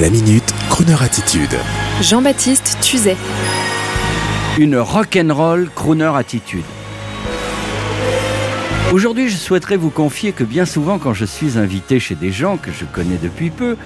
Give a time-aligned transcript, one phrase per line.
[0.00, 1.54] La minute, Kroneur attitude.
[2.00, 3.16] Jean-Baptiste Tuzet.
[4.56, 6.64] Une rock'n'roll crooner attitude.
[8.94, 12.56] Aujourd'hui, je souhaiterais vous confier que bien souvent, quand je suis invité chez des gens
[12.56, 13.76] que je connais depuis peu,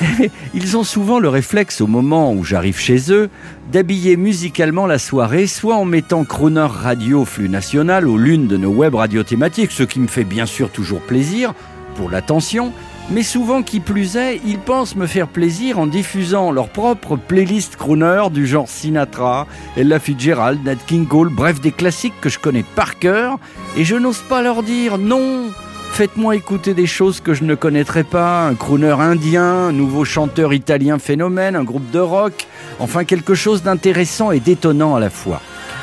[0.54, 3.28] ils ont souvent le réflexe au moment où j'arrive chez eux
[3.70, 8.72] d'habiller musicalement la soirée, soit en mettant crooner radio flux national ou l'une de nos
[8.72, 11.52] web radios thématiques, ce qui me fait bien sûr toujours plaisir
[11.96, 12.72] pour l'attention,
[13.10, 17.76] mais souvent qui plus est, ils pensent me faire plaisir en diffusant leur propre playlist
[17.76, 19.46] crooner du genre Sinatra,
[19.76, 23.38] Ella Fitzgerald, Nat King Cole, bref des classiques que je connais par cœur,
[23.76, 25.50] et je n'ose pas leur dire non.
[25.92, 30.52] Faites-moi écouter des choses que je ne connaîtrais pas, un crooner indien, un nouveau chanteur
[30.52, 32.46] italien phénomène, un groupe de rock,
[32.78, 35.42] enfin quelque chose d'intéressant et d'étonnant à la fois.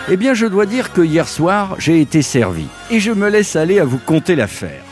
[0.09, 2.65] Eh bien, je dois dire que hier soir, j'ai été servi.
[2.89, 4.86] Et je me laisse aller à vous conter l'affaire.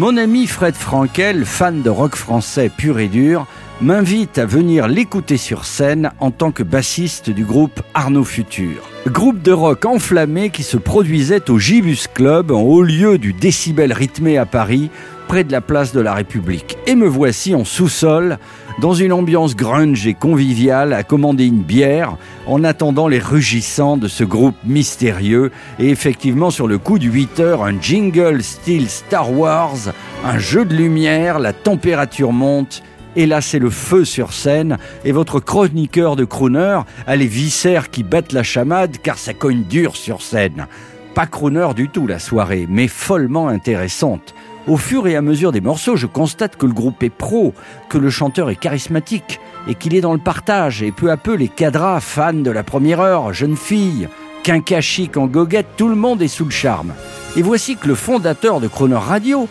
[0.00, 3.46] Mon ami Fred Frankel, fan de rock français pur et dur,
[3.82, 8.88] m'invite à venir l'écouter sur scène en tant que bassiste du groupe Arnaud Futur.
[9.06, 13.94] Groupe de rock enflammé qui se produisait au Gibus Club en haut lieu du décibel
[13.94, 14.90] rythmé à Paris,
[15.28, 16.76] près de la place de la République.
[16.86, 18.38] Et me voici en sous-sol,
[18.80, 24.08] dans une ambiance grunge et conviviale, à commander une bière, en attendant les rugissants de
[24.08, 25.52] ce groupe mystérieux.
[25.78, 29.76] Et effectivement, sur le coup de 8 heures, un jingle style Star Wars,
[30.24, 32.82] un jeu de lumière, la température monte.
[33.16, 37.90] Et là, c'est le feu sur scène, et votre chroniqueur de crooner a les viscères
[37.90, 40.66] qui battent la chamade, car ça cogne dur sur scène.
[41.14, 44.34] Pas crooner du tout la soirée, mais follement intéressante.
[44.68, 47.54] Au fur et à mesure des morceaux, je constate que le groupe est pro,
[47.88, 50.82] que le chanteur est charismatique et qu'il est dans le partage.
[50.82, 54.08] Et peu à peu, les cadras, fans de la première heure, jeunes filles,
[54.44, 56.92] quinca chic en goguette, tout le monde est sous le charme.
[57.36, 59.48] Et voici que le fondateur de Croner Radio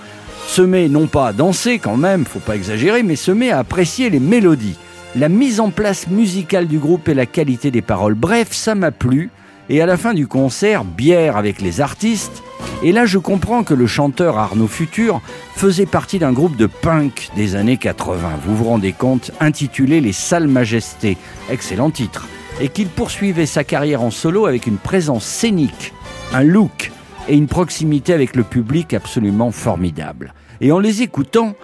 [0.50, 3.60] se met non pas à danser quand même, faut pas exagérer, mais se met à
[3.60, 4.78] apprécier les mélodies,
[5.16, 8.16] la mise en place musicale du groupe et la qualité des paroles.
[8.16, 9.30] Bref, ça m'a plu.
[9.70, 12.42] Et à la fin du concert, bière avec les artistes,
[12.82, 15.22] et là, je comprends que le chanteur Arnaud Futur
[15.56, 18.18] faisait partie d'un groupe de punk des années 80.
[18.44, 21.18] Vous vous rendez compte Intitulé Les Salles Majestés.
[21.52, 22.28] Excellent titre.
[22.60, 25.94] Et qu'il poursuivait sa carrière en solo avec une présence scénique,
[26.34, 26.92] un look
[27.28, 30.34] et une proximité avec le public absolument formidable.
[30.62, 31.56] Et en les écoutant,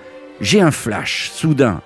[0.41, 1.81] j'ai un flash, soudain.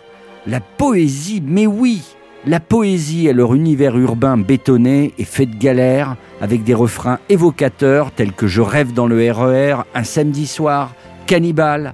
[0.47, 2.01] La poésie, mais oui,
[2.45, 8.11] la poésie est leur univers urbain bétonné et fait de galère, avec des refrains évocateurs
[8.11, 10.93] tels que Je rêve dans le RER, e Un samedi soir,
[11.25, 11.93] Cannibale,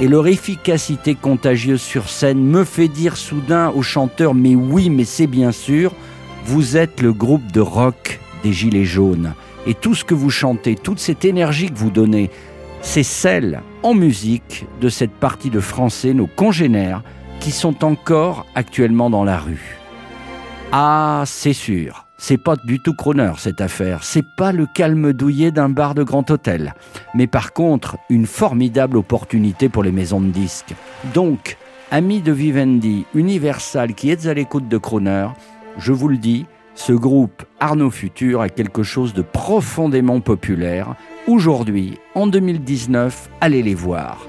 [0.00, 5.04] et leur efficacité contagieuse sur scène me fait dire soudain au chanteur Mais oui, mais
[5.04, 5.94] c'est bien sûr,
[6.44, 9.34] vous êtes le groupe de rock des Gilets jaunes.
[9.66, 12.30] Et tout ce que vous chantez, toute cette énergie que vous donnez,
[12.82, 17.02] c'est celle en musique de cette partie de Français, nos congénères,
[17.38, 19.76] qui sont encore actuellement dans la rue.
[20.72, 22.06] Ah, c'est sûr.
[22.16, 24.02] C'est pas du tout Croner cette affaire.
[24.02, 26.74] C'est pas le calme douillet d'un bar de grand hôtel.
[27.14, 30.74] Mais par contre, une formidable opportunité pour les maisons de disques.
[31.12, 31.58] Donc,
[31.90, 35.28] amis de Vivendi, Universal qui êtes à l'écoute de Croner,
[35.76, 40.94] je vous le dis, ce groupe Arnaud Futur a quelque chose de profondément populaire.
[41.26, 44.26] Aujourd'hui, en 2019, allez les voir.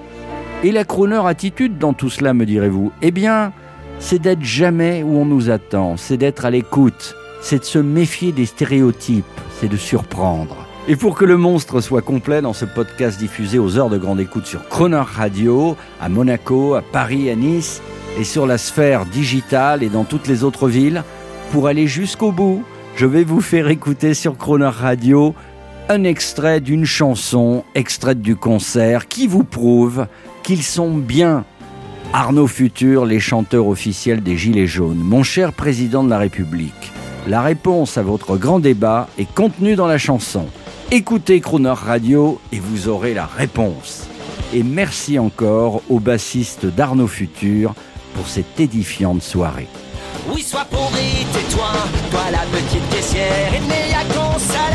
[0.64, 2.92] Et la Croner attitude dans tout cela, me direz-vous?
[3.02, 3.52] Eh bien,
[4.00, 8.32] c'est d'être jamais où on nous attend, c'est d'être à l'écoute, c'est de se méfier
[8.32, 9.26] des stéréotypes,
[9.60, 10.56] c'est de surprendre.
[10.88, 14.20] Et pour que le monstre soit complet dans ce podcast diffusé aux heures de grande
[14.20, 17.82] écoute sur Croner Radio, à Monaco, à Paris, à Nice,
[18.20, 21.04] et sur la sphère digitale et dans toutes les autres villes,
[21.52, 22.64] pour aller jusqu'au bout,
[22.96, 25.36] je vais vous faire écouter sur Croner Radio
[25.90, 30.08] un extrait d'une chanson, extraite du concert, qui vous prouve
[30.44, 31.46] qu'ils sont bien
[32.14, 34.98] Arnaud Futur, les chanteurs officiels des Gilets jaunes.
[34.98, 36.92] Mon cher président de la République,
[37.28, 40.46] la réponse à votre grand débat est contenue dans la chanson.
[40.92, 44.08] Écoutez Crooner Radio et vous aurez la réponse.
[44.54, 47.74] Et merci encore au bassiste d'Arnaud Futur
[48.14, 49.68] pour cette édifiante soirée.
[50.28, 51.72] Oui, sois et tais-toi,
[52.12, 54.75] toi la petite caissière, et n'y a ton salaire,